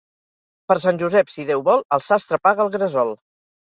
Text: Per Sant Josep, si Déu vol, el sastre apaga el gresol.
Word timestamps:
Per 0.71 0.77
Sant 0.85 0.97
Josep, 1.03 1.31
si 1.35 1.47
Déu 1.51 1.63
vol, 1.71 1.87
el 2.01 2.05
sastre 2.09 2.43
apaga 2.43 2.69
el 2.71 2.77
gresol. 2.81 3.19